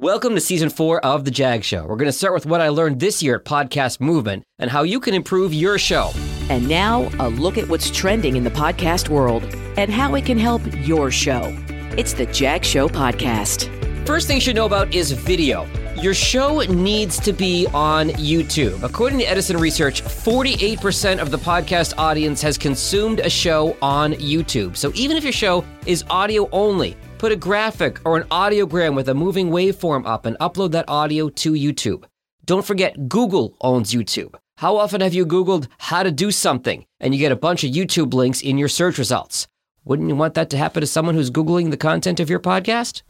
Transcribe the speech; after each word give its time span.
Welcome 0.00 0.34
to 0.34 0.40
season 0.40 0.70
four 0.70 1.04
of 1.04 1.26
The 1.26 1.30
Jag 1.30 1.62
Show. 1.62 1.82
We're 1.82 1.96
going 1.96 2.06
to 2.06 2.12
start 2.12 2.32
with 2.32 2.46
what 2.46 2.62
I 2.62 2.70
learned 2.70 3.00
this 3.00 3.22
year 3.22 3.36
at 3.36 3.44
Podcast 3.44 4.00
Movement 4.00 4.44
and 4.58 4.70
how 4.70 4.82
you 4.82 4.98
can 4.98 5.12
improve 5.12 5.52
your 5.52 5.76
show. 5.76 6.12
And 6.48 6.66
now, 6.66 7.10
a 7.18 7.28
look 7.28 7.58
at 7.58 7.68
what's 7.68 7.90
trending 7.90 8.36
in 8.36 8.42
the 8.42 8.50
podcast 8.50 9.10
world 9.10 9.44
and 9.76 9.92
how 9.92 10.14
it 10.14 10.24
can 10.24 10.38
help 10.38 10.62
your 10.86 11.10
show. 11.10 11.54
It's 11.98 12.14
the 12.14 12.24
Jag 12.24 12.64
Show 12.64 12.88
Podcast. 12.88 13.68
First 14.06 14.26
thing 14.26 14.38
you 14.38 14.40
should 14.40 14.56
know 14.56 14.64
about 14.64 14.94
is 14.94 15.12
video. 15.12 15.68
Your 16.00 16.14
show 16.14 16.60
needs 16.60 17.20
to 17.20 17.30
be 17.30 17.66
on 17.74 18.08
YouTube. 18.10 18.82
According 18.82 19.18
to 19.18 19.26
Edison 19.26 19.58
Research, 19.58 20.02
48% 20.02 21.18
of 21.18 21.30
the 21.30 21.36
podcast 21.36 21.92
audience 21.98 22.40
has 22.40 22.56
consumed 22.56 23.20
a 23.20 23.28
show 23.28 23.76
on 23.82 24.14
YouTube. 24.14 24.78
So 24.78 24.92
even 24.94 25.18
if 25.18 25.24
your 25.24 25.32
show 25.34 25.62
is 25.84 26.02
audio 26.08 26.48
only, 26.52 26.96
put 27.18 27.32
a 27.32 27.36
graphic 27.36 28.00
or 28.06 28.16
an 28.16 28.26
audiogram 28.30 28.96
with 28.96 29.10
a 29.10 29.14
moving 29.14 29.50
waveform 29.50 30.06
up 30.06 30.24
and 30.24 30.38
upload 30.38 30.70
that 30.70 30.88
audio 30.88 31.28
to 31.28 31.52
YouTube. 31.52 32.04
Don't 32.46 32.64
forget, 32.64 33.10
Google 33.10 33.54
owns 33.60 33.92
YouTube. 33.92 34.34
How 34.56 34.78
often 34.78 35.02
have 35.02 35.12
you 35.12 35.26
Googled 35.26 35.68
how 35.76 36.02
to 36.02 36.10
do 36.10 36.30
something 36.30 36.86
and 36.98 37.14
you 37.14 37.20
get 37.20 37.30
a 37.30 37.36
bunch 37.36 37.62
of 37.62 37.72
YouTube 37.72 38.14
links 38.14 38.40
in 38.40 38.56
your 38.56 38.68
search 38.68 38.96
results? 38.96 39.48
Wouldn't 39.84 40.08
you 40.08 40.16
want 40.16 40.32
that 40.32 40.48
to 40.48 40.56
happen 40.56 40.80
to 40.80 40.86
someone 40.86 41.14
who's 41.14 41.30
Googling 41.30 41.70
the 41.70 41.76
content 41.76 42.20
of 42.20 42.30
your 42.30 42.40
podcast? 42.40 43.02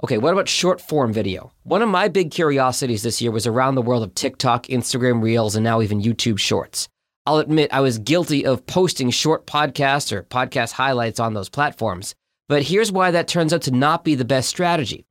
Okay, 0.00 0.16
what 0.16 0.32
about 0.32 0.48
short 0.48 0.80
form 0.80 1.12
video? 1.12 1.52
One 1.64 1.82
of 1.82 1.88
my 1.88 2.06
big 2.06 2.30
curiosities 2.30 3.02
this 3.02 3.20
year 3.20 3.32
was 3.32 3.48
around 3.48 3.74
the 3.74 3.82
world 3.82 4.04
of 4.04 4.14
TikTok, 4.14 4.68
Instagram 4.68 5.20
Reels, 5.20 5.56
and 5.56 5.64
now 5.64 5.82
even 5.82 6.00
YouTube 6.00 6.38
Shorts. 6.38 6.88
I'll 7.26 7.38
admit 7.38 7.72
I 7.72 7.80
was 7.80 7.98
guilty 7.98 8.46
of 8.46 8.64
posting 8.64 9.10
short 9.10 9.44
podcasts 9.44 10.12
or 10.12 10.22
podcast 10.22 10.70
highlights 10.70 11.18
on 11.18 11.34
those 11.34 11.48
platforms, 11.48 12.14
but 12.48 12.62
here's 12.62 12.92
why 12.92 13.10
that 13.10 13.26
turns 13.26 13.52
out 13.52 13.62
to 13.62 13.72
not 13.72 14.04
be 14.04 14.14
the 14.14 14.24
best 14.24 14.48
strategy. 14.48 15.04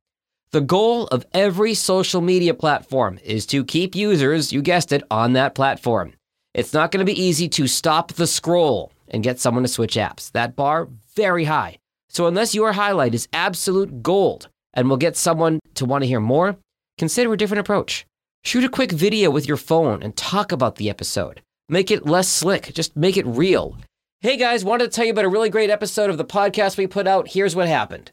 The 0.52 0.62
goal 0.62 1.06
of 1.08 1.26
every 1.34 1.74
social 1.74 2.22
media 2.22 2.54
platform 2.54 3.18
is 3.22 3.44
to 3.46 3.66
keep 3.66 3.94
users, 3.94 4.54
you 4.54 4.62
guessed 4.62 4.90
it, 4.90 5.02
on 5.10 5.34
that 5.34 5.54
platform. 5.54 6.14
It's 6.54 6.72
not 6.72 6.92
going 6.92 7.04
to 7.06 7.12
be 7.12 7.22
easy 7.22 7.46
to 7.50 7.66
stop 7.66 8.14
the 8.14 8.26
scroll 8.26 8.90
and 9.08 9.22
get 9.22 9.38
someone 9.38 9.64
to 9.64 9.68
switch 9.68 9.96
apps. 9.96 10.32
That 10.32 10.56
bar, 10.56 10.88
very 11.14 11.44
high. 11.44 11.76
So, 12.08 12.26
unless 12.26 12.54
your 12.54 12.72
highlight 12.72 13.14
is 13.14 13.28
absolute 13.34 14.02
gold 14.02 14.48
and 14.74 14.88
will 14.88 14.96
get 14.96 15.16
someone 15.16 15.60
to 15.74 15.84
want 15.84 16.02
to 16.02 16.08
hear 16.08 16.20
more, 16.20 16.56
consider 16.98 17.32
a 17.32 17.36
different 17.36 17.60
approach. 17.60 18.06
Shoot 18.44 18.64
a 18.64 18.68
quick 18.68 18.92
video 18.92 19.30
with 19.30 19.46
your 19.48 19.56
phone 19.56 20.02
and 20.02 20.16
talk 20.16 20.52
about 20.52 20.76
the 20.76 20.88
episode. 20.90 21.42
Make 21.68 21.90
it 21.90 22.06
less 22.06 22.28
slick, 22.28 22.72
just 22.74 22.96
make 22.96 23.16
it 23.16 23.26
real. 23.26 23.76
Hey 24.20 24.36
guys, 24.36 24.64
wanted 24.64 24.84
to 24.84 24.90
tell 24.90 25.04
you 25.04 25.12
about 25.12 25.24
a 25.24 25.28
really 25.28 25.50
great 25.50 25.70
episode 25.70 26.10
of 26.10 26.18
the 26.18 26.24
podcast 26.24 26.76
we 26.76 26.86
put 26.86 27.06
out. 27.06 27.28
Here's 27.28 27.54
what 27.54 27.68
happened. 27.68 28.10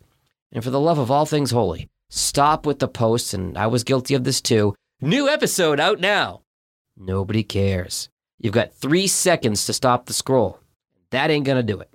And 0.51 0.63
for 0.63 0.69
the 0.69 0.79
love 0.79 0.97
of 0.97 1.09
all 1.09 1.25
things 1.25 1.51
holy, 1.51 1.87
stop 2.09 2.65
with 2.65 2.79
the 2.79 2.87
posts, 2.87 3.33
and 3.33 3.57
I 3.57 3.67
was 3.67 3.83
guilty 3.83 4.13
of 4.13 4.23
this 4.23 4.41
too. 4.41 4.75
New 5.01 5.27
episode 5.27 5.79
out 5.79 5.99
now. 5.99 6.41
Nobody 6.97 7.43
cares. 7.43 8.09
You've 8.39 8.53
got 8.53 8.73
three 8.73 9.07
seconds 9.07 9.65
to 9.65 9.73
stop 9.73 10.05
the 10.05 10.13
scroll. 10.13 10.59
That 11.11 11.31
ain't 11.31 11.45
gonna 11.45 11.63
do 11.63 11.79
it. 11.79 11.89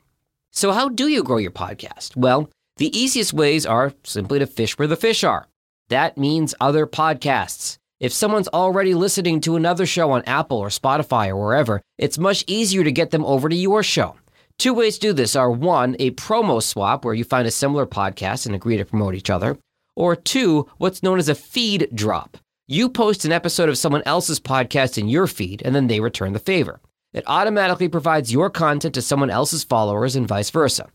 So, 0.51 0.73
how 0.73 0.89
do 0.89 1.09
you 1.09 1.23
grow 1.23 1.37
your 1.37 1.51
podcast? 1.51 2.17
Well, 2.17 2.51
the 2.81 2.99
easiest 2.99 3.35
ways 3.35 3.67
are 3.67 3.93
simply 4.05 4.39
to 4.39 4.47
fish 4.47 4.79
where 4.79 4.89
the 4.89 4.97
fish 4.97 5.23
are. 5.23 5.47
That 5.91 6.17
means 6.17 6.55
other 6.59 6.87
podcasts. 6.87 7.77
If 8.01 8.11
someone's 8.11 8.49
already 8.49 8.95
listening 8.95 9.43
to 9.43 9.57
another 9.57 9.85
show 9.85 10.13
on 10.13 10.23
Apple 10.23 10.57
or 10.57 10.69
Spotify 10.69 11.29
or 11.29 11.37
wherever, 11.37 11.83
it's 11.99 12.17
much 12.17 12.43
easier 12.47 12.83
to 12.83 12.91
get 12.91 13.11
them 13.11 13.23
over 13.27 13.51
to 13.51 13.55
your 13.55 13.83
show. 13.83 14.17
Two 14.59 14.73
ways 14.73 14.95
to 14.95 15.09
do 15.09 15.13
this 15.13 15.37
are 15.37 15.51
one, 15.51 15.95
a 15.99 16.13
promo 16.13 16.63
swap 16.63 17.05
where 17.05 17.13
you 17.13 17.23
find 17.23 17.47
a 17.47 17.51
similar 17.51 17.85
podcast 17.85 18.47
and 18.47 18.55
agree 18.55 18.79
to 18.79 18.87
promote 18.87 19.15
each 19.15 19.29
other, 19.29 19.59
or 19.95 20.17
two, 20.17 20.67
what's 20.79 21.03
known 21.03 21.19
as 21.19 21.29
a 21.29 21.35
feed 21.35 21.91
drop. 21.95 22.39
You 22.67 22.89
post 22.89 23.27
an 23.27 23.33
episode 23.33 23.69
of 23.69 23.77
someone 23.77 24.03
else's 24.07 24.41
podcast 24.41 24.97
in 24.97 25.07
your 25.07 25.27
feed 25.27 25.61
and 25.67 25.75
then 25.75 25.89
they 25.89 26.01
return 26.01 26.33
the 26.33 26.39
favor. 26.39 26.81
It 27.13 27.25
automatically 27.27 27.89
provides 27.89 28.33
your 28.33 28.49
content 28.49 28.95
to 28.95 29.03
someone 29.03 29.29
else's 29.29 29.65
followers 29.65 30.17
and 30.17 30.27
vice 30.27 30.49
versa. 30.49 30.89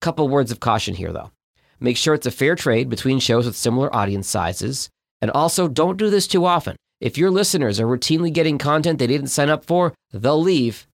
Couple 0.00 0.28
words 0.28 0.50
of 0.50 0.60
caution 0.60 0.94
here 0.94 1.12
though. 1.12 1.30
Make 1.78 1.96
sure 1.96 2.14
it's 2.14 2.26
a 2.26 2.30
fair 2.30 2.54
trade 2.54 2.88
between 2.88 3.20
shows 3.20 3.46
with 3.46 3.56
similar 3.56 3.94
audience 3.94 4.28
sizes. 4.28 4.90
And 5.22 5.30
also, 5.30 5.68
don't 5.68 5.98
do 5.98 6.08
this 6.10 6.26
too 6.26 6.46
often. 6.46 6.76
If 7.00 7.18
your 7.18 7.30
listeners 7.30 7.80
are 7.80 7.86
routinely 7.86 8.32
getting 8.32 8.58
content 8.58 8.98
they 8.98 9.06
didn't 9.06 9.28
sign 9.28 9.50
up 9.50 9.64
for, 9.64 9.94
they'll 10.12 10.40
leave 10.40 10.86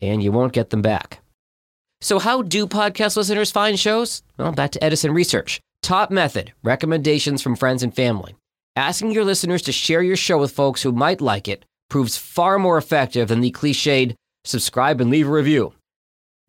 and 0.00 0.22
you 0.22 0.30
won't 0.32 0.52
get 0.52 0.70
them 0.70 0.82
back. 0.82 1.20
So, 2.00 2.18
how 2.18 2.42
do 2.42 2.66
podcast 2.66 3.16
listeners 3.16 3.50
find 3.50 3.78
shows? 3.78 4.22
Well, 4.36 4.52
back 4.52 4.70
to 4.72 4.84
Edison 4.84 5.12
Research. 5.12 5.60
Top 5.82 6.10
method 6.10 6.52
recommendations 6.62 7.42
from 7.42 7.56
friends 7.56 7.82
and 7.82 7.94
family. 7.94 8.36
Asking 8.76 9.10
your 9.10 9.24
listeners 9.24 9.62
to 9.62 9.72
share 9.72 10.02
your 10.02 10.16
show 10.16 10.38
with 10.38 10.52
folks 10.52 10.82
who 10.82 10.92
might 10.92 11.20
like 11.20 11.48
it 11.48 11.64
proves 11.90 12.16
far 12.16 12.58
more 12.58 12.78
effective 12.78 13.28
than 13.28 13.40
the 13.40 13.50
cliched 13.50 14.14
subscribe 14.44 15.00
and 15.00 15.10
leave 15.10 15.28
a 15.28 15.32
review. 15.32 15.74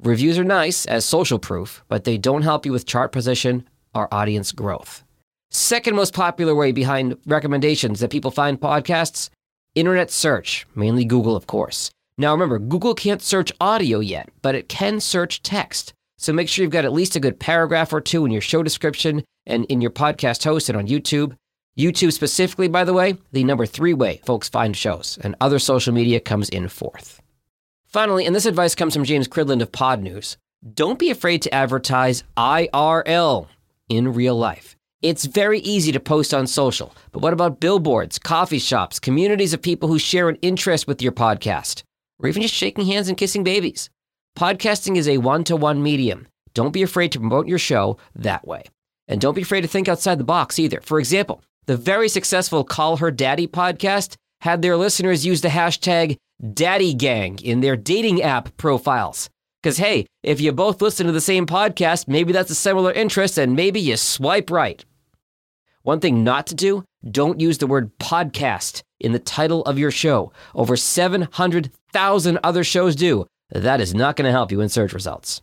Reviews 0.01 0.39
are 0.39 0.45
nice 0.45 0.85
as 0.85 1.03
social 1.03 1.39
proof, 1.39 1.83
but 1.89 2.05
they 2.05 2.17
don't 2.17 2.43
help 2.43 2.65
you 2.65 2.71
with 2.71 2.85
chart 2.85 3.11
position 3.11 3.67
or 3.93 4.13
audience 4.13 4.53
growth. 4.53 5.03
Second 5.51 5.93
most 5.93 6.13
popular 6.13 6.55
way 6.55 6.71
behind 6.71 7.17
recommendations 7.25 7.99
that 7.99 8.09
people 8.09 8.31
find 8.31 8.61
podcasts 8.61 9.29
internet 9.75 10.09
search, 10.09 10.65
mainly 10.73 11.03
Google, 11.03 11.35
of 11.35 11.47
course. 11.47 11.91
Now 12.17 12.31
remember, 12.31 12.59
Google 12.59 12.95
can't 12.95 13.21
search 13.21 13.51
audio 13.59 13.99
yet, 13.99 14.29
but 14.41 14.55
it 14.55 14.69
can 14.69 15.01
search 15.01 15.43
text. 15.43 15.93
So 16.17 16.31
make 16.31 16.47
sure 16.47 16.63
you've 16.63 16.71
got 16.71 16.85
at 16.85 16.93
least 16.93 17.17
a 17.17 17.19
good 17.19 17.39
paragraph 17.39 17.91
or 17.91 17.99
two 17.99 18.25
in 18.25 18.31
your 18.31 18.41
show 18.41 18.63
description 18.63 19.23
and 19.45 19.65
in 19.65 19.81
your 19.81 19.91
podcast 19.91 20.45
host 20.45 20.69
and 20.69 20.77
on 20.77 20.87
YouTube. 20.87 21.35
YouTube 21.77 22.13
specifically, 22.13 22.69
by 22.69 22.85
the 22.85 22.93
way, 22.93 23.17
the 23.33 23.43
number 23.43 23.65
three 23.65 23.93
way 23.93 24.21
folks 24.25 24.47
find 24.47 24.77
shows, 24.77 25.19
and 25.21 25.35
other 25.41 25.59
social 25.59 25.93
media 25.93 26.21
comes 26.21 26.47
in 26.49 26.69
fourth. 26.69 27.21
Finally, 27.89 28.27
and 28.27 28.35
this 28.35 28.45
advice 28.45 28.75
comes 28.75 28.93
from 28.93 29.03
James 29.03 29.27
Cridland 29.27 29.61
of 29.61 29.71
PodNews 29.71 30.37
don't 30.73 30.99
be 30.99 31.09
afraid 31.09 31.41
to 31.41 31.53
advertise 31.53 32.25
IRL 32.35 33.47
in 33.87 34.13
real 34.13 34.35
life. 34.35 34.75
It's 35.01 35.23
very 35.23 35.59
easy 35.61 35.93
to 35.93 35.99
post 36.01 36.33
on 36.33 36.47
social, 36.47 36.93
but 37.13 37.21
what 37.21 37.31
about 37.31 37.61
billboards, 37.61 38.19
coffee 38.19 38.59
shops, 38.59 38.99
communities 38.99 39.53
of 39.53 39.61
people 39.61 39.87
who 39.87 39.97
share 39.97 40.27
an 40.27 40.35
interest 40.41 40.85
with 40.85 41.01
your 41.01 41.13
podcast, 41.13 41.83
or 42.21 42.27
even 42.27 42.41
just 42.41 42.53
shaking 42.53 42.85
hands 42.85 43.07
and 43.07 43.17
kissing 43.17 43.45
babies? 43.45 43.89
Podcasting 44.37 44.97
is 44.97 45.07
a 45.07 45.19
one 45.19 45.45
to 45.45 45.55
one 45.55 45.81
medium. 45.81 46.27
Don't 46.53 46.73
be 46.73 46.83
afraid 46.83 47.13
to 47.13 47.19
promote 47.19 47.47
your 47.47 47.57
show 47.57 47.97
that 48.15 48.45
way. 48.45 48.63
And 49.07 49.21
don't 49.21 49.35
be 49.35 49.43
afraid 49.43 49.61
to 49.61 49.69
think 49.69 49.87
outside 49.87 50.19
the 50.19 50.25
box 50.25 50.59
either. 50.59 50.81
For 50.81 50.99
example, 50.99 51.41
the 51.67 51.77
very 51.77 52.09
successful 52.09 52.65
Call 52.65 52.97
Her 52.97 53.11
Daddy 53.11 53.47
podcast 53.47 54.17
had 54.41 54.61
their 54.61 54.75
listeners 54.75 55.25
use 55.25 55.39
the 55.39 55.47
hashtag 55.47 56.17
Daddy 56.53 56.93
Gang 56.93 57.39
in 57.39 57.61
their 57.61 57.75
dating 57.75 58.21
app 58.21 58.55
profiles. 58.57 59.29
Because, 59.61 59.77
hey, 59.77 60.05
if 60.23 60.39
you 60.39 60.51
both 60.53 60.81
listen 60.81 61.05
to 61.07 61.11
the 61.11 61.19
same 61.19 61.45
podcast, 61.45 62.07
maybe 62.07 62.31
that's 62.31 62.51
a 62.51 62.55
similar 62.55 62.93
interest 62.93 63.37
and 63.37 63.55
maybe 63.55 63.79
you 63.79 63.97
swipe 63.97 64.49
right. 64.49 64.85
One 65.83 65.99
thing 65.99 66.23
not 66.23 66.47
to 66.47 66.55
do 66.55 66.83
don't 67.09 67.39
use 67.39 67.57
the 67.57 67.67
word 67.67 67.97
podcast 67.99 68.83
in 68.99 69.11
the 69.11 69.19
title 69.19 69.63
of 69.63 69.79
your 69.79 69.91
show. 69.91 70.31
Over 70.53 70.75
700,000 70.75 72.39
other 72.43 72.63
shows 72.63 72.95
do. 72.95 73.25
That 73.51 73.81
is 73.81 73.93
not 73.93 74.15
going 74.15 74.25
to 74.25 74.31
help 74.31 74.51
you 74.51 74.61
in 74.61 74.69
search 74.69 74.93
results. 74.93 75.41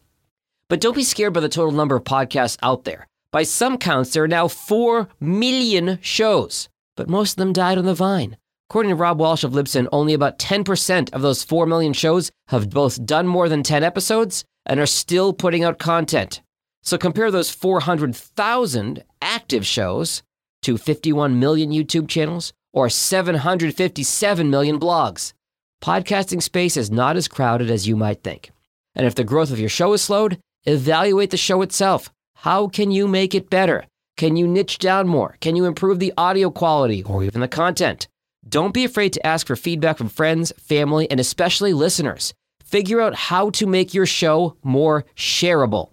But 0.69 0.81
don't 0.81 0.97
be 0.97 1.03
scared 1.03 1.33
by 1.33 1.41
the 1.41 1.49
total 1.49 1.73
number 1.73 1.97
of 1.97 2.05
podcasts 2.05 2.59
out 2.63 2.85
there. 2.85 3.07
By 3.31 3.43
some 3.43 3.79
counts, 3.79 4.13
there 4.13 4.25
are 4.25 4.29
now 4.29 4.49
4 4.49 5.09
million 5.21 5.99
shows, 6.01 6.69
but 6.97 7.09
most 7.09 7.33
of 7.33 7.37
them 7.37 7.53
died 7.53 7.79
on 7.79 7.85
the 7.85 7.95
vine. 7.95 8.37
According 8.69 8.91
to 8.91 8.97
Rob 8.97 9.21
Walsh 9.21 9.45
of 9.45 9.53
Libsyn, 9.53 9.87
only 9.93 10.13
about 10.13 10.41
10% 10.41 11.13
of 11.13 11.23
those 11.23 11.45
4 11.45 11.67
million 11.67 11.93
shows 11.93 12.33
have 12.49 12.69
both 12.71 13.07
done 13.07 13.29
more 13.29 13.49
than 13.49 13.63
10 13.63 13.85
episodes 13.85 14.45
and 14.65 14.81
are 14.81 14.87
still 14.87 15.33
putting 15.33 15.63
out 15.63 15.79
content. 15.79 16.43
So 16.83 16.99
compare 16.99 17.31
those 17.31 17.51
400,000 17.51 19.05
active 19.23 19.65
shows 19.65 20.23
to 20.63 20.77
51 20.77 21.39
million 21.39 21.71
YouTube 21.71 22.09
channels 22.09 22.53
or 22.73 22.89
757 22.89 24.51
million 24.51 24.81
blogs. 24.81 25.33
Podcasting 25.81 26.43
space 26.43 26.77
is 26.77 26.91
not 26.91 27.17
as 27.17 27.29
crowded 27.29 27.71
as 27.71 27.87
you 27.87 27.97
might 27.97 28.25
think. 28.25 28.51
And 28.97 29.07
if 29.07 29.15
the 29.15 29.25
growth 29.25 29.53
of 29.53 29.61
your 29.61 29.69
show 29.69 29.93
is 29.93 30.03
slowed, 30.03 30.39
evaluate 30.65 31.31
the 31.31 31.37
show 31.37 31.63
itself. 31.63 32.11
How 32.35 32.67
can 32.67 32.91
you 32.91 33.07
make 33.07 33.35
it 33.35 33.49
better? 33.49 33.85
Can 34.17 34.35
you 34.35 34.49
niche 34.49 34.79
down 34.79 35.07
more? 35.07 35.37
Can 35.41 35.55
you 35.55 35.67
improve 35.67 36.01
the 36.01 36.13
audio 36.19 36.51
quality 36.51 37.05
or 37.05 37.23
even 37.23 37.41
the 37.41 37.49
content? 37.49 38.09
Don't 38.49 38.75
be 38.75 38.85
afraid 38.85 39.13
to 39.15 39.27
ask 39.27 39.47
for 39.47 39.57
feedback 39.57 39.99
from 39.99 40.09
friends, 40.09 40.53
family, 40.59 41.11
and 41.11 41.19
especially 41.19 41.73
listeners. 41.73 42.33
Figure 42.65 43.01
out 43.01 43.17
how 43.17 43.51
to 43.51 43.67
make 43.67 43.93
your 43.93 44.07
show 44.07 44.57
more 44.63 45.05
shareable. 45.17 45.91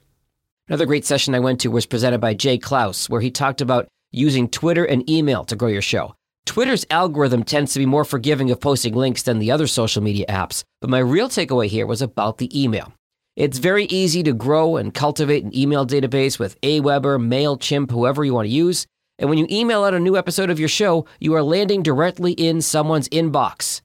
Another 0.68 0.86
great 0.86 1.04
session 1.04 1.34
I 1.34 1.40
went 1.40 1.62
to 1.62 1.72
was 1.72 1.88
presented 1.88 2.22
by 2.22 2.36
Jay 2.36 2.60
Clouse, 2.60 3.10
where 3.10 3.22
he 3.22 3.32
talked 3.32 3.60
about 3.60 3.88
using 4.12 4.48
Twitter 4.48 4.86
and 4.86 5.10
email 5.10 5.44
to 5.46 5.56
grow 5.56 5.68
your 5.68 5.82
show. 5.82 6.16
Twitter's 6.46 6.86
algorithm 6.92 7.44
tends 7.44 7.74
to 7.74 7.80
be 7.80 7.88
more 7.88 8.06
forgiving 8.06 8.52
of 8.52 8.60
posting 8.60 8.94
links 8.94 9.24
than 9.24 9.40
the 9.40 9.50
other 9.50 9.66
social 9.66 10.04
media 10.04 10.26
apps, 10.28 10.64
but 10.80 10.90
my 10.90 11.00
real 11.00 11.30
takeaway 11.30 11.68
here 11.68 11.88
was 11.88 12.04
about 12.04 12.38
the 12.38 12.62
email. 12.62 12.94
It's 13.36 13.58
very 13.58 13.86
easy 13.86 14.22
to 14.24 14.34
grow 14.34 14.78
and 14.78 14.94
cultivate 14.94 15.44
an 15.44 15.58
email 15.58 15.88
database 15.88 16.38
with 16.38 16.62
Aweber, 16.62 17.20
MailChimp, 17.20 17.90
whoever 17.90 18.24
you 18.24 18.36
want 18.36 18.46
to 18.46 18.54
use. 18.54 18.86
And 19.24 19.30
when 19.30 19.40
you 19.40 19.48
email 19.50 19.86
out 19.86 19.94
a 19.94 20.02
new 20.02 20.18
episode 20.18 20.50
of 20.50 20.60
your 20.60 20.68
show, 20.68 21.06
you 21.22 21.34
are 21.34 21.42
landing 21.42 21.82
directly 21.82 22.34
in 22.34 22.60
someone's 22.62 23.08
inbox, 23.08 23.80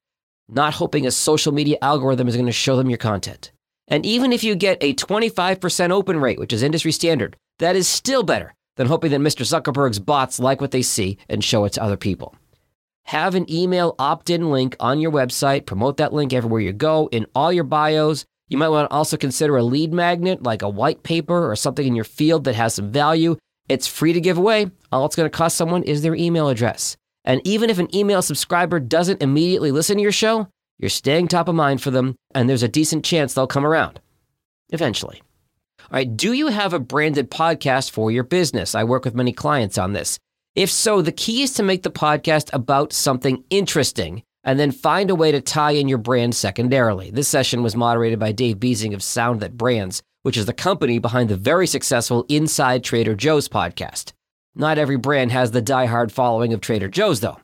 not 0.48 0.74
hoping 0.74 1.06
a 1.06 1.12
social 1.12 1.52
media 1.52 1.78
algorithm 1.80 2.26
is 2.26 2.34
going 2.34 2.46
to 2.46 2.52
show 2.52 2.76
them 2.76 2.90
your 2.90 2.98
content. 2.98 3.52
And 3.86 4.04
even 4.04 4.32
if 4.32 4.42
you 4.42 4.56
get 4.56 4.78
a 4.80 4.94
25% 4.94 5.92
open 5.92 6.18
rate, 6.18 6.40
which 6.40 6.52
is 6.52 6.64
industry 6.64 6.90
standard, 6.90 7.36
that 7.60 7.76
is 7.76 7.86
still 7.86 8.24
better 8.24 8.52
than 8.78 8.88
hoping 8.88 9.12
that 9.12 9.20
Mr. 9.20 9.46
Zuckerberg's 9.46 10.00
bots 10.00 10.40
like 10.40 10.60
what 10.60 10.72
they 10.72 10.82
see 10.82 11.18
and 11.28 11.44
show 11.44 11.64
it 11.66 11.74
to 11.74 11.84
other 11.84 11.96
people. 11.96 12.34
Have 13.04 13.36
an 13.36 13.48
email 13.48 13.94
opt 14.00 14.30
in 14.30 14.50
link 14.50 14.74
on 14.80 14.98
your 14.98 15.12
website, 15.12 15.66
promote 15.66 15.98
that 15.98 16.12
link 16.12 16.32
everywhere 16.32 16.62
you 16.62 16.72
go, 16.72 17.08
in 17.12 17.26
all 17.36 17.52
your 17.52 17.62
bios. 17.62 18.24
You 18.48 18.58
might 18.58 18.70
want 18.70 18.90
to 18.90 18.96
also 18.96 19.16
consider 19.16 19.56
a 19.56 19.62
lead 19.62 19.92
magnet 19.92 20.42
like 20.42 20.62
a 20.62 20.68
white 20.68 21.04
paper 21.04 21.48
or 21.48 21.54
something 21.54 21.86
in 21.86 21.94
your 21.94 22.02
field 22.02 22.42
that 22.42 22.56
has 22.56 22.74
some 22.74 22.90
value. 22.90 23.36
It's 23.68 23.86
free 23.86 24.12
to 24.12 24.20
give 24.20 24.38
away. 24.38 24.70
All 24.90 25.04
it's 25.04 25.16
going 25.16 25.30
to 25.30 25.36
cost 25.36 25.56
someone 25.56 25.82
is 25.82 26.02
their 26.02 26.14
email 26.14 26.48
address. 26.48 26.96
And 27.24 27.40
even 27.44 27.68
if 27.68 27.78
an 27.78 27.94
email 27.94 28.22
subscriber 28.22 28.80
doesn't 28.80 29.22
immediately 29.22 29.70
listen 29.70 29.96
to 29.96 30.02
your 30.02 30.12
show, 30.12 30.48
you're 30.78 30.88
staying 30.88 31.28
top 31.28 31.48
of 31.48 31.54
mind 31.54 31.82
for 31.82 31.90
them, 31.90 32.14
and 32.34 32.48
there's 32.48 32.62
a 32.62 32.68
decent 32.68 33.04
chance 33.04 33.34
they'll 33.34 33.46
come 33.46 33.66
around 33.66 34.00
eventually. 34.70 35.22
All 35.80 35.86
right, 35.92 36.16
do 36.16 36.32
you 36.32 36.48
have 36.48 36.72
a 36.72 36.78
branded 36.78 37.30
podcast 37.30 37.90
for 37.90 38.10
your 38.10 38.24
business? 38.24 38.74
I 38.74 38.84
work 38.84 39.04
with 39.04 39.14
many 39.14 39.32
clients 39.32 39.78
on 39.78 39.92
this. 39.92 40.18
If 40.54 40.70
so, 40.70 41.02
the 41.02 41.12
key 41.12 41.42
is 41.42 41.52
to 41.54 41.62
make 41.62 41.82
the 41.82 41.90
podcast 41.90 42.50
about 42.52 42.92
something 42.92 43.44
interesting 43.50 44.22
and 44.44 44.58
then 44.58 44.70
find 44.70 45.10
a 45.10 45.14
way 45.14 45.32
to 45.32 45.40
tie 45.40 45.72
in 45.72 45.88
your 45.88 45.98
brand 45.98 46.34
secondarily. 46.34 47.10
This 47.10 47.28
session 47.28 47.62
was 47.62 47.76
moderated 47.76 48.18
by 48.18 48.32
Dave 48.32 48.58
Beasing 48.58 48.94
of 48.94 49.02
Sound 49.02 49.40
That 49.40 49.56
Brands, 49.56 50.02
which 50.22 50.36
is 50.36 50.46
the 50.46 50.52
company 50.52 50.98
behind 50.98 51.28
the 51.28 51.36
very 51.36 51.66
successful 51.66 52.26
Inside 52.28 52.84
Trader 52.84 53.14
Joe's 53.14 53.48
podcast. 53.48 54.12
Not 54.54 54.78
every 54.78 54.96
brand 54.96 55.32
has 55.32 55.50
the 55.50 55.62
die-hard 55.62 56.10
following 56.10 56.52
of 56.52 56.60
Trader 56.60 56.88
Joe's, 56.88 57.20
though. 57.20 57.38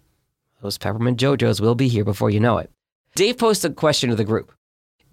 Those 0.63 0.79
peppermint 0.79 1.19
Joe-Joe's 1.19 1.61
will 1.61 1.75
be 1.75 1.89
here 1.89 2.05
before 2.05 2.31
you 2.31 2.41
know 2.41 2.59
it. 2.59 2.71
Dave 3.15 3.39
posted 3.39 3.73
a 3.73 3.75
question 3.75 4.11
to 4.11 4.17
the 4.17 4.25
group. 4.25 4.53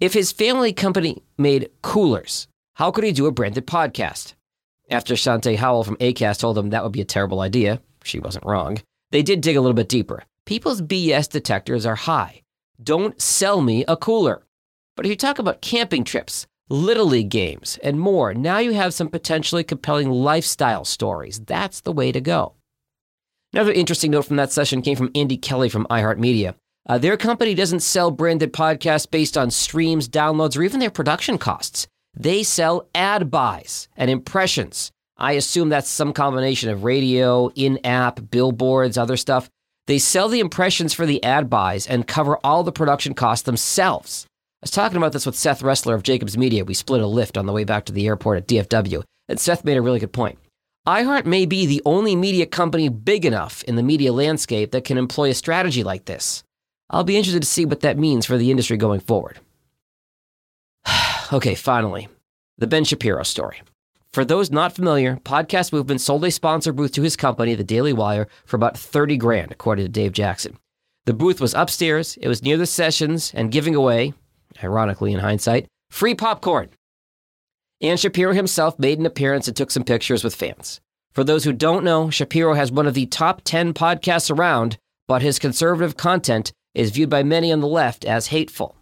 If 0.00 0.12
his 0.12 0.32
family 0.32 0.72
company 0.72 1.22
made 1.38 1.70
coolers, 1.82 2.48
how 2.74 2.90
could 2.90 3.04
he 3.04 3.12
do 3.12 3.26
a 3.26 3.32
branded 3.32 3.66
podcast? 3.66 4.34
After 4.90 5.14
Shante 5.14 5.56
Howell 5.56 5.84
from 5.84 5.96
ACAST 5.96 6.40
told 6.40 6.58
him 6.58 6.70
that 6.70 6.82
would 6.82 6.92
be 6.92 7.00
a 7.00 7.04
terrible 7.04 7.40
idea, 7.40 7.80
she 8.02 8.18
wasn't 8.18 8.44
wrong, 8.44 8.78
they 9.12 9.22
did 9.22 9.40
dig 9.40 9.56
a 9.56 9.60
little 9.60 9.74
bit 9.74 9.88
deeper. 9.88 10.24
People's 10.44 10.82
BS 10.82 11.30
detectors 11.30 11.86
are 11.86 11.94
high. 11.94 12.42
Don't 12.82 13.20
sell 13.22 13.60
me 13.60 13.84
a 13.86 13.96
cooler. 13.96 14.42
But 14.96 15.06
if 15.06 15.10
you 15.10 15.16
talk 15.16 15.38
about 15.38 15.62
camping 15.62 16.02
trips, 16.02 16.46
Little 16.72 17.04
League 17.04 17.28
games, 17.28 17.78
and 17.82 18.00
more, 18.00 18.32
now 18.32 18.56
you 18.56 18.72
have 18.72 18.94
some 18.94 19.10
potentially 19.10 19.62
compelling 19.62 20.10
lifestyle 20.10 20.86
stories. 20.86 21.38
That's 21.38 21.82
the 21.82 21.92
way 21.92 22.12
to 22.12 22.20
go. 22.22 22.54
Another 23.52 23.72
interesting 23.72 24.12
note 24.12 24.22
from 24.22 24.36
that 24.36 24.52
session 24.52 24.80
came 24.80 24.96
from 24.96 25.10
Andy 25.14 25.36
Kelly 25.36 25.68
from 25.68 25.86
iHeartMedia. 25.90 26.54
Uh, 26.88 26.96
their 26.96 27.18
company 27.18 27.54
doesn't 27.54 27.80
sell 27.80 28.10
branded 28.10 28.54
podcasts 28.54 29.10
based 29.10 29.36
on 29.36 29.50
streams, 29.50 30.08
downloads, 30.08 30.56
or 30.56 30.62
even 30.62 30.80
their 30.80 30.88
production 30.88 31.36
costs. 31.36 31.86
They 32.14 32.42
sell 32.42 32.88
ad 32.94 33.30
buys 33.30 33.88
and 33.94 34.10
impressions. 34.10 34.90
I 35.18 35.32
assume 35.32 35.68
that's 35.68 35.90
some 35.90 36.14
combination 36.14 36.70
of 36.70 36.84
radio, 36.84 37.50
in 37.54 37.84
app, 37.84 38.30
billboards, 38.30 38.96
other 38.96 39.18
stuff. 39.18 39.50
They 39.88 39.98
sell 39.98 40.30
the 40.30 40.40
impressions 40.40 40.94
for 40.94 41.04
the 41.04 41.22
ad 41.22 41.50
buys 41.50 41.86
and 41.86 42.06
cover 42.06 42.38
all 42.42 42.64
the 42.64 42.72
production 42.72 43.12
costs 43.12 43.44
themselves. 43.44 44.26
I 44.62 44.66
was 44.66 44.70
talking 44.70 44.96
about 44.96 45.10
this 45.10 45.26
with 45.26 45.34
Seth 45.34 45.60
Resler 45.60 45.92
of 45.92 46.04
Jacobs 46.04 46.38
Media. 46.38 46.64
We 46.64 46.74
split 46.74 47.00
a 47.00 47.04
Lyft 47.04 47.36
on 47.36 47.46
the 47.46 47.52
way 47.52 47.64
back 47.64 47.84
to 47.86 47.92
the 47.92 48.06
airport 48.06 48.38
at 48.38 48.46
DFW, 48.46 49.02
and 49.28 49.40
Seth 49.40 49.64
made 49.64 49.76
a 49.76 49.82
really 49.82 49.98
good 49.98 50.12
point. 50.12 50.38
iHeart 50.86 51.26
may 51.26 51.46
be 51.46 51.66
the 51.66 51.82
only 51.84 52.14
media 52.14 52.46
company 52.46 52.88
big 52.88 53.24
enough 53.24 53.64
in 53.64 53.74
the 53.74 53.82
media 53.82 54.12
landscape 54.12 54.70
that 54.70 54.84
can 54.84 54.98
employ 54.98 55.30
a 55.30 55.34
strategy 55.34 55.82
like 55.82 56.04
this. 56.04 56.44
I'll 56.90 57.02
be 57.02 57.16
interested 57.16 57.42
to 57.42 57.48
see 57.48 57.64
what 57.64 57.80
that 57.80 57.98
means 57.98 58.24
for 58.24 58.38
the 58.38 58.52
industry 58.52 58.76
going 58.76 59.00
forward. 59.00 59.40
okay, 61.32 61.56
finally, 61.56 62.06
the 62.56 62.68
Ben 62.68 62.84
Shapiro 62.84 63.24
story. 63.24 63.62
For 64.12 64.24
those 64.24 64.52
not 64.52 64.76
familiar, 64.76 65.16
Podcast 65.16 65.72
Movement 65.72 66.00
sold 66.00 66.24
a 66.24 66.30
sponsor 66.30 66.72
booth 66.72 66.92
to 66.92 67.02
his 67.02 67.16
company, 67.16 67.56
The 67.56 67.64
Daily 67.64 67.92
Wire, 67.92 68.28
for 68.44 68.54
about 68.54 68.78
30 68.78 69.16
grand, 69.16 69.50
according 69.50 69.86
to 69.86 69.90
Dave 69.90 70.12
Jackson. 70.12 70.56
The 71.04 71.14
booth 71.14 71.40
was 71.40 71.52
upstairs, 71.52 72.16
it 72.22 72.28
was 72.28 72.44
near 72.44 72.56
the 72.56 72.66
sessions, 72.66 73.32
and 73.34 73.50
giving 73.50 73.74
away, 73.74 74.14
ironically 74.62 75.12
in 75.12 75.20
hindsight, 75.20 75.66
free 75.90 76.14
popcorn. 76.14 76.70
And 77.80 77.98
Shapiro 77.98 78.32
himself 78.32 78.78
made 78.78 78.98
an 78.98 79.06
appearance 79.06 79.48
and 79.48 79.56
took 79.56 79.70
some 79.70 79.84
pictures 79.84 80.22
with 80.22 80.34
fans. 80.34 80.80
For 81.12 81.24
those 81.24 81.44
who 81.44 81.52
don't 81.52 81.84
know, 81.84 82.10
Shapiro 82.10 82.54
has 82.54 82.72
one 82.72 82.86
of 82.86 82.94
the 82.94 83.06
top 83.06 83.42
10 83.44 83.74
podcasts 83.74 84.34
around, 84.34 84.78
but 85.06 85.20
his 85.20 85.38
conservative 85.38 85.96
content 85.96 86.52
is 86.74 86.90
viewed 86.90 87.10
by 87.10 87.22
many 87.22 87.52
on 87.52 87.60
the 87.60 87.66
left 87.66 88.04
as 88.04 88.28
hateful. 88.28 88.76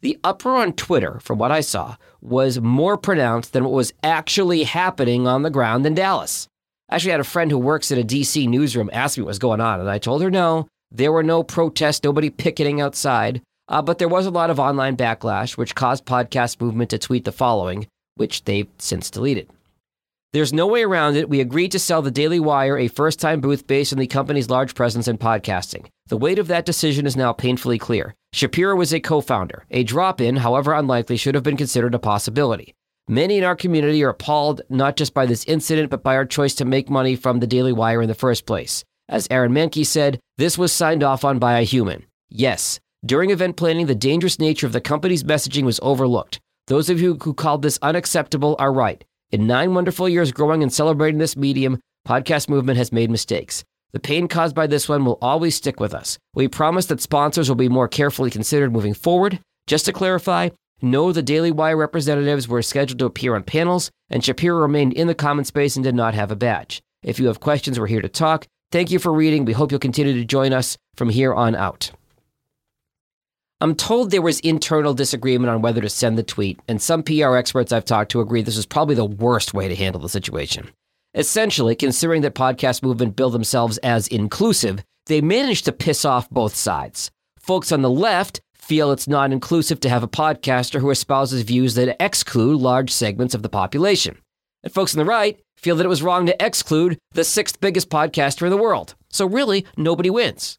The 0.00 0.18
uproar 0.22 0.58
on 0.58 0.74
Twitter, 0.74 1.18
from 1.20 1.38
what 1.38 1.50
I 1.50 1.60
saw, 1.60 1.96
was 2.20 2.60
more 2.60 2.96
pronounced 2.96 3.52
than 3.52 3.64
what 3.64 3.72
was 3.72 3.94
actually 4.02 4.64
happening 4.64 5.26
on 5.26 5.42
the 5.42 5.50
ground 5.50 5.86
in 5.86 5.94
Dallas. 5.94 6.46
I 6.90 6.96
actually 6.96 7.12
had 7.12 7.20
a 7.20 7.24
friend 7.24 7.50
who 7.50 7.58
works 7.58 7.90
at 7.90 7.98
a 7.98 8.04
DC 8.04 8.46
newsroom 8.46 8.90
ask 8.92 9.16
me 9.16 9.22
what 9.22 9.28
was 9.28 9.38
going 9.38 9.60
on, 9.60 9.80
and 9.80 9.90
I 9.90 9.98
told 9.98 10.22
her 10.22 10.30
no, 10.30 10.68
there 10.90 11.10
were 11.10 11.22
no 11.22 11.42
protests, 11.42 12.04
nobody 12.04 12.30
picketing 12.30 12.80
outside. 12.80 13.40
Uh, 13.68 13.82
but 13.82 13.98
there 13.98 14.08
was 14.08 14.26
a 14.26 14.30
lot 14.30 14.50
of 14.50 14.60
online 14.60 14.96
backlash, 14.96 15.56
which 15.56 15.74
caused 15.74 16.04
Podcast 16.04 16.60
Movement 16.60 16.90
to 16.90 16.98
tweet 16.98 17.24
the 17.24 17.32
following, 17.32 17.86
which 18.16 18.44
they've 18.44 18.68
since 18.78 19.10
deleted. 19.10 19.48
There's 20.34 20.52
no 20.52 20.66
way 20.66 20.82
around 20.82 21.16
it. 21.16 21.28
We 21.28 21.40
agreed 21.40 21.70
to 21.72 21.78
sell 21.78 22.02
the 22.02 22.10
Daily 22.10 22.40
Wire 22.40 22.76
a 22.76 22.88
first 22.88 23.20
time 23.20 23.40
booth 23.40 23.68
based 23.68 23.92
on 23.92 24.00
the 24.00 24.08
company's 24.08 24.50
large 24.50 24.74
presence 24.74 25.06
in 25.06 25.16
podcasting. 25.16 25.86
The 26.08 26.16
weight 26.16 26.40
of 26.40 26.48
that 26.48 26.66
decision 26.66 27.06
is 27.06 27.16
now 27.16 27.32
painfully 27.32 27.78
clear. 27.78 28.14
Shapiro 28.32 28.74
was 28.74 28.92
a 28.92 28.98
co 28.98 29.20
founder. 29.20 29.64
A 29.70 29.84
drop 29.84 30.20
in, 30.20 30.34
however 30.34 30.74
unlikely, 30.74 31.16
should 31.16 31.36
have 31.36 31.44
been 31.44 31.56
considered 31.56 31.94
a 31.94 32.00
possibility. 32.00 32.74
Many 33.06 33.38
in 33.38 33.44
our 33.44 33.54
community 33.54 34.02
are 34.02 34.08
appalled 34.08 34.62
not 34.68 34.96
just 34.96 35.14
by 35.14 35.24
this 35.24 35.44
incident, 35.44 35.88
but 35.88 36.02
by 36.02 36.16
our 36.16 36.24
choice 36.24 36.56
to 36.56 36.64
make 36.64 36.90
money 36.90 37.14
from 37.14 37.38
the 37.38 37.46
Daily 37.46 37.72
Wire 37.72 38.02
in 38.02 38.08
the 38.08 38.14
first 38.14 38.44
place. 38.44 38.82
As 39.08 39.28
Aaron 39.30 39.52
Mahnke 39.52 39.86
said, 39.86 40.18
this 40.36 40.58
was 40.58 40.72
signed 40.72 41.04
off 41.04 41.24
on 41.24 41.38
by 41.38 41.60
a 41.60 41.62
human. 41.62 42.06
Yes, 42.28 42.80
during 43.06 43.30
event 43.30 43.56
planning, 43.56 43.86
the 43.86 43.94
dangerous 43.94 44.38
nature 44.38 44.66
of 44.66 44.72
the 44.72 44.80
company's 44.80 45.24
messaging 45.24 45.64
was 45.64 45.78
overlooked. 45.82 46.40
Those 46.68 46.88
of 46.88 47.00
you 47.00 47.18
who 47.22 47.34
called 47.34 47.60
this 47.60 47.78
unacceptable 47.82 48.56
are 48.58 48.72
right. 48.72 49.04
In 49.30 49.46
nine 49.46 49.74
wonderful 49.74 50.08
years 50.08 50.32
growing 50.32 50.62
and 50.62 50.72
celebrating 50.72 51.18
this 51.18 51.36
medium, 51.36 51.78
Podcast 52.08 52.48
Movement 52.48 52.78
has 52.78 52.92
made 52.92 53.10
mistakes. 53.10 53.62
The 53.92 54.00
pain 54.00 54.26
caused 54.26 54.54
by 54.54 54.66
this 54.66 54.88
one 54.88 55.04
will 55.04 55.18
always 55.20 55.54
stick 55.54 55.80
with 55.80 55.92
us. 55.92 56.18
We 56.34 56.48
promise 56.48 56.86
that 56.86 57.02
sponsors 57.02 57.48
will 57.48 57.56
be 57.56 57.68
more 57.68 57.88
carefully 57.88 58.30
considered 58.30 58.72
moving 58.72 58.94
forward. 58.94 59.38
Just 59.66 59.84
to 59.84 59.92
clarify, 59.92 60.48
no, 60.80 61.12
the 61.12 61.22
Daily 61.22 61.50
Wire 61.50 61.76
representatives 61.76 62.48
were 62.48 62.62
scheduled 62.62 62.98
to 63.00 63.06
appear 63.06 63.34
on 63.34 63.42
panels, 63.42 63.90
and 64.08 64.24
Shapiro 64.24 64.60
remained 64.60 64.94
in 64.94 65.08
the 65.08 65.14
common 65.14 65.44
space 65.44 65.76
and 65.76 65.84
did 65.84 65.94
not 65.94 66.14
have 66.14 66.30
a 66.30 66.36
badge. 66.36 66.80
If 67.02 67.20
you 67.20 67.26
have 67.26 67.40
questions, 67.40 67.78
we're 67.78 67.86
here 67.86 68.02
to 68.02 68.08
talk. 68.08 68.46
Thank 68.72 68.90
you 68.90 68.98
for 68.98 69.12
reading. 69.12 69.44
We 69.44 69.52
hope 69.52 69.70
you'll 69.70 69.78
continue 69.78 70.14
to 70.14 70.24
join 70.24 70.54
us 70.54 70.76
from 70.96 71.10
here 71.10 71.34
on 71.34 71.54
out. 71.54 71.90
I'm 73.64 73.74
told 73.74 74.10
there 74.10 74.20
was 74.20 74.40
internal 74.40 74.92
disagreement 74.92 75.48
on 75.48 75.62
whether 75.62 75.80
to 75.80 75.88
send 75.88 76.18
the 76.18 76.22
tweet, 76.22 76.60
and 76.68 76.82
some 76.82 77.02
PR 77.02 77.34
experts 77.34 77.72
I've 77.72 77.86
talked 77.86 78.10
to 78.10 78.20
agree 78.20 78.42
this 78.42 78.58
was 78.58 78.66
probably 78.66 78.94
the 78.94 79.06
worst 79.06 79.54
way 79.54 79.68
to 79.68 79.74
handle 79.74 80.02
the 80.02 80.10
situation. 80.10 80.70
Essentially, 81.14 81.74
considering 81.74 82.20
that 82.20 82.34
podcast 82.34 82.82
movement 82.82 83.16
bill 83.16 83.30
themselves 83.30 83.78
as 83.78 84.06
inclusive, 84.08 84.84
they 85.06 85.22
managed 85.22 85.64
to 85.64 85.72
piss 85.72 86.04
off 86.04 86.28
both 86.28 86.54
sides. 86.54 87.10
Folks 87.38 87.72
on 87.72 87.80
the 87.80 87.88
left 87.88 88.42
feel 88.54 88.92
it's 88.92 89.08
not 89.08 89.32
inclusive 89.32 89.80
to 89.80 89.88
have 89.88 90.02
a 90.02 90.08
podcaster 90.08 90.78
who 90.78 90.90
espouses 90.90 91.40
views 91.40 91.74
that 91.74 91.96
exclude 92.04 92.60
large 92.60 92.90
segments 92.90 93.34
of 93.34 93.42
the 93.42 93.48
population. 93.48 94.18
And 94.62 94.74
folks 94.74 94.94
on 94.94 94.98
the 94.98 95.10
right 95.10 95.40
feel 95.56 95.76
that 95.76 95.86
it 95.86 95.88
was 95.88 96.02
wrong 96.02 96.26
to 96.26 96.44
exclude 96.44 96.98
the 97.12 97.24
sixth 97.24 97.62
biggest 97.62 97.88
podcaster 97.88 98.42
in 98.42 98.50
the 98.50 98.58
world. 98.58 98.94
So 99.08 99.24
really, 99.24 99.64
nobody 99.78 100.10
wins. 100.10 100.58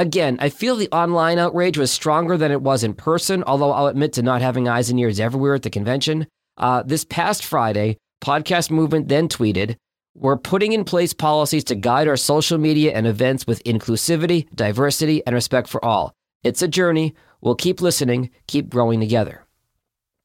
Again, 0.00 0.38
I 0.40 0.48
feel 0.48 0.76
the 0.76 0.88
online 0.92 1.38
outrage 1.38 1.76
was 1.76 1.90
stronger 1.90 2.38
than 2.38 2.50
it 2.50 2.62
was 2.62 2.82
in 2.82 2.94
person, 2.94 3.44
although 3.46 3.70
I'll 3.70 3.88
admit 3.88 4.14
to 4.14 4.22
not 4.22 4.40
having 4.40 4.66
eyes 4.66 4.88
and 4.88 4.98
ears 4.98 5.20
everywhere 5.20 5.54
at 5.54 5.62
the 5.62 5.68
convention. 5.68 6.26
Uh, 6.56 6.82
this 6.82 7.04
past 7.04 7.44
Friday, 7.44 7.98
Podcast 8.24 8.70
Movement 8.70 9.08
then 9.08 9.28
tweeted, 9.28 9.76
We're 10.14 10.38
putting 10.38 10.72
in 10.72 10.84
place 10.84 11.12
policies 11.12 11.64
to 11.64 11.74
guide 11.74 12.08
our 12.08 12.16
social 12.16 12.56
media 12.56 12.92
and 12.94 13.06
events 13.06 13.46
with 13.46 13.62
inclusivity, 13.64 14.48
diversity, 14.54 15.22
and 15.26 15.34
respect 15.34 15.68
for 15.68 15.84
all. 15.84 16.14
It's 16.42 16.62
a 16.62 16.66
journey. 16.66 17.14
We'll 17.42 17.54
keep 17.54 17.82
listening, 17.82 18.30
keep 18.46 18.70
growing 18.70 19.00
together. 19.00 19.44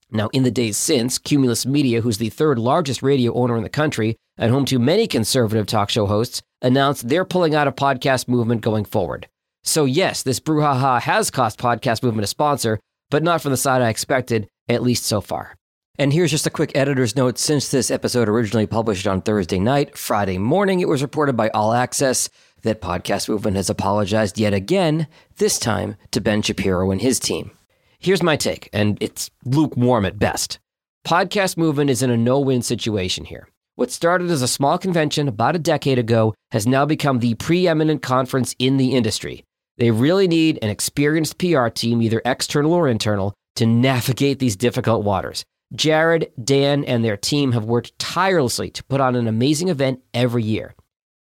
Now, 0.09 0.29
in 0.29 0.43
the 0.43 0.51
days 0.51 0.77
since, 0.77 1.17
Cumulus 1.17 1.65
Media, 1.65 1.99
who's 1.99 2.17
the 2.17 2.29
third 2.29 2.59
largest 2.59 3.03
radio 3.03 3.33
owner 3.33 3.57
in 3.57 3.63
the 3.63 3.69
country 3.69 4.15
and 4.37 4.53
home 4.53 4.63
to 4.67 4.79
many 4.79 5.05
conservative 5.05 5.67
talk 5.67 5.89
show 5.89 6.05
hosts, 6.05 6.41
announced 6.61 7.09
they're 7.09 7.25
pulling 7.25 7.53
out 7.53 7.67
a 7.67 7.73
podcast 7.73 8.29
movement 8.29 8.61
going 8.61 8.85
forward. 8.85 9.27
So, 9.65 9.85
yes, 9.85 10.23
this 10.23 10.39
brouhaha 10.39 11.01
has 11.01 11.31
cost 11.31 11.59
Podcast 11.59 12.03
Movement 12.03 12.23
a 12.23 12.27
sponsor, 12.27 12.79
but 13.09 13.23
not 13.23 13.41
from 13.41 13.51
the 13.51 13.57
side 13.57 13.81
I 13.81 13.89
expected, 13.89 14.47
at 14.69 14.83
least 14.83 15.05
so 15.05 15.21
far. 15.21 15.55
And 15.97 16.13
here's 16.13 16.31
just 16.31 16.45
a 16.45 16.51
quick 16.51 16.71
editor's 16.75 17.15
note. 17.15 17.37
Since 17.37 17.69
this 17.71 17.89
episode 17.89 18.29
originally 18.29 18.67
published 18.67 19.07
on 19.07 19.21
Thursday 19.21 19.59
night, 19.59 19.97
Friday 19.97 20.37
morning, 20.37 20.81
it 20.81 20.87
was 20.87 21.01
reported 21.01 21.35
by 21.35 21.49
All 21.49 21.73
Access 21.73 22.29
that 22.61 22.81
Podcast 22.81 23.27
Movement 23.27 23.57
has 23.57 23.69
apologized 23.69 24.37
yet 24.37 24.53
again, 24.53 25.07
this 25.37 25.57
time 25.57 25.95
to 26.11 26.21
Ben 26.21 26.41
Shapiro 26.41 26.91
and 26.91 27.01
his 27.01 27.19
team. 27.19 27.51
Here's 27.97 28.23
my 28.23 28.35
take, 28.35 28.69
and 28.71 28.97
it's 29.01 29.31
lukewarm 29.45 30.05
at 30.05 30.19
best. 30.19 30.59
Podcast 31.07 31.57
Movement 31.57 31.89
is 31.89 32.03
in 32.03 32.11
a 32.11 32.17
no 32.17 32.39
win 32.39 32.61
situation 32.61 33.25
here. 33.25 33.47
What 33.75 33.91
started 33.91 34.29
as 34.29 34.41
a 34.41 34.47
small 34.47 34.77
convention 34.77 35.27
about 35.27 35.55
a 35.55 35.59
decade 35.59 35.99
ago 35.99 36.33
has 36.51 36.67
now 36.67 36.85
become 36.85 37.19
the 37.19 37.33
preeminent 37.35 38.01
conference 38.01 38.55
in 38.59 38.77
the 38.77 38.95
industry. 38.95 39.43
They 39.77 39.91
really 39.91 40.27
need 40.27 40.59
an 40.61 40.69
experienced 40.69 41.37
PR 41.37 41.67
team, 41.67 42.01
either 42.01 42.21
external 42.23 42.73
or 42.73 42.87
internal, 42.87 43.33
to 43.55 43.65
navigate 43.65 44.39
these 44.39 44.55
difficult 44.55 45.03
waters. 45.03 45.43
Jared, 45.73 46.31
Dan, 46.41 46.83
and 46.85 47.03
their 47.03 47.17
team 47.17 47.51
have 47.51 47.65
worked 47.65 47.97
tirelessly 47.99 48.69
to 48.71 48.83
put 48.83 49.01
on 49.01 49.15
an 49.15 49.27
amazing 49.27 49.69
event 49.69 50.01
every 50.13 50.43
year. 50.43 50.75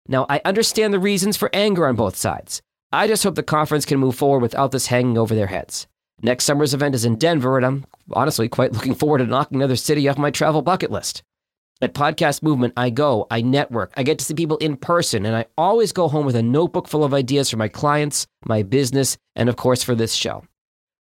Now, 0.08 0.26
I 0.30 0.42
understand 0.44 0.94
the 0.94 1.00
reasons 1.00 1.38
for 1.38 1.50
anger 1.54 1.88
on 1.88 1.96
both 1.96 2.16
sides. 2.16 2.62
I 2.92 3.08
just 3.08 3.24
hope 3.24 3.36
the 3.36 3.44
conference 3.44 3.86
can 3.86 4.00
move 4.00 4.16
forward 4.16 4.42
without 4.42 4.72
this 4.72 4.88
hanging 4.88 5.18
over 5.18 5.34
their 5.34 5.48
heads. 5.48 5.88
Next 6.22 6.44
summer's 6.44 6.74
event 6.74 6.94
is 6.94 7.06
in 7.06 7.16
Denver, 7.16 7.58
and 7.58 7.66
I'm 7.66 7.86
honestly 8.12 8.48
quite 8.48 8.74
looking 8.74 8.96
forward 8.96 9.20
to 9.20 9.26
knocking 9.26 9.58
another 9.58 9.76
city 9.76 10.08
off 10.08 10.18
my 10.18 10.30
travel 10.30 10.62
bucket 10.62 10.92
list. 10.92 11.24
At 11.82 11.94
Podcast 11.94 12.44
Movement, 12.44 12.74
I 12.78 12.90
go, 12.90 13.28
I 13.30 13.42
network, 13.42 13.92
I 13.98 14.04
get 14.04 14.20
to 14.20 14.26
see 14.26 14.34
people 14.34 14.58
in 14.58 14.78
person, 14.78 15.26
and 15.26 15.36
I 15.36 15.46
always 15.58 15.92
go 15.92 16.08
home 16.08 16.26
with 16.26 16.36
a 16.36 16.44
notebook 16.44 16.88
full 16.88 17.04
of 17.04 17.14
ideas 17.14 17.50
for 17.50 17.58
my 17.58 17.68
clients, 17.68 18.26
my 18.46 18.64
business, 18.64 19.18
and 19.36 19.50
of 19.50 19.58
course 19.58 19.84
for 19.84 19.94
this 19.96 20.14
show. 20.14 20.46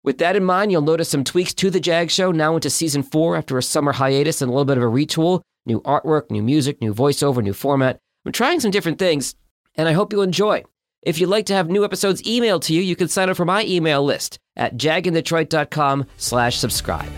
With 0.03 0.19
that 0.19 0.35
in 0.35 0.45
mind, 0.45 0.73
you'll 0.73 0.83
notice 0.83 1.09
some 1.09 1.23
tweaks 1.23 1.55
to 1.55 1.71
the 1.71 1.79
Jag 1.79 2.11
Show 2.11 2.33
now 2.33 2.57
into 2.57 2.69
season 2.69 3.05
four 3.05 3.37
after 3.37 3.57
a 3.57 3.63
summer 3.63 3.93
hiatus 3.93 4.43
and 4.43 4.49
a 4.49 4.53
little 4.53 4.65
bit 4.65 4.77
of 4.77 4.83
a 4.83 4.87
retool. 4.87 5.43
New 5.65 5.81
artwork, 5.83 6.29
new 6.29 6.43
music, 6.43 6.81
new 6.81 6.93
voiceover, 6.93 7.41
new 7.41 7.53
format. 7.53 8.01
I'm 8.27 8.33
trying 8.33 8.59
some 8.59 8.73
different 8.73 8.99
things, 8.99 9.37
and 9.77 9.89
I 9.89 9.93
hope 9.93 10.13
you'll 10.13 10.23
enjoy. 10.23 10.65
If 11.03 11.21
you'd 11.21 11.29
like 11.29 11.47
to 11.47 11.55
have 11.55 11.69
new 11.69 11.85
episodes 11.85 12.23
emailed 12.23 12.63
to 12.63 12.75
you, 12.75 12.81
you 12.81 12.97
can 12.97 13.07
sign 13.07 13.31
up 13.31 13.37
for 13.37 13.45
my 13.45 13.65
email 13.65 14.03
list 14.05 14.41
at 14.57 14.77
jagindetroit.com 14.77 16.07
slash 16.17 16.59
subscribe. 16.59 17.11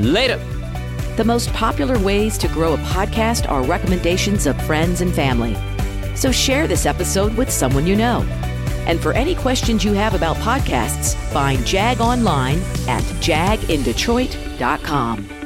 Later! 0.00 0.63
The 1.16 1.24
most 1.24 1.52
popular 1.52 1.96
ways 2.00 2.36
to 2.38 2.48
grow 2.48 2.74
a 2.74 2.78
podcast 2.78 3.48
are 3.48 3.62
recommendations 3.62 4.46
of 4.46 4.60
friends 4.62 5.00
and 5.00 5.14
family. 5.14 5.54
So 6.16 6.32
share 6.32 6.66
this 6.66 6.86
episode 6.86 7.36
with 7.36 7.50
someone 7.50 7.86
you 7.86 7.94
know. 7.94 8.22
And 8.86 9.00
for 9.00 9.12
any 9.12 9.36
questions 9.36 9.84
you 9.84 9.92
have 9.92 10.14
about 10.14 10.36
podcasts, 10.38 11.14
find 11.32 11.64
Jag 11.64 12.00
online 12.00 12.58
at 12.88 13.04
jagindetroit.com. 13.22 15.43